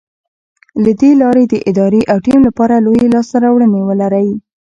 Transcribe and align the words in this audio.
له 0.83 0.91
دې 0.99 1.11
لارې 1.21 1.43
د 1.47 1.53
ادارې 1.69 2.01
او 2.11 2.17
ټيم 2.25 2.39
لپاره 2.47 2.83
لویې 2.85 3.07
لاسته 3.15 3.37
راوړنې 3.45 3.81
ولرئ. 3.83 4.29